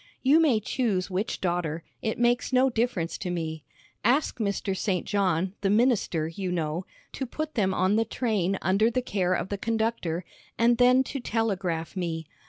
[0.23, 3.63] You may choose which daughter; it makes no difference to me.
[4.03, 4.75] Ask Mr.
[4.75, 5.05] St.
[5.05, 9.49] John, the minister, you know, to put them on the train under the care of
[9.49, 10.25] the conductor,
[10.57, 12.25] and then to telegraph me.